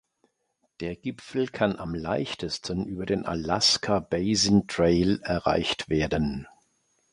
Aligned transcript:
Der 0.79 0.95
Gipfel 0.95 1.47
kann 1.47 1.75
am 1.75 1.93
leichtesten 1.93 2.87
über 2.87 3.05
den 3.05 3.23
"Alaska 3.27 3.99
Basin 3.99 4.65
Trail" 4.67 5.19
erreicht 5.21 5.89
werden. 5.89 6.47